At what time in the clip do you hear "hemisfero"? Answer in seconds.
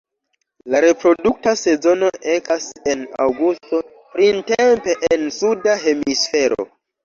5.87-6.63